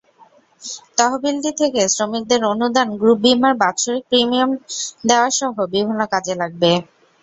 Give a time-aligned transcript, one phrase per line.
[0.97, 4.51] তহবিলটি থেকে শ্রমিকদের অনুদান, গ্রুপ বিমার বাৎসরিক প্রিমিয়াম
[5.07, 6.71] দেওয়াসহ বিভিন্ন কাজে লাগবে।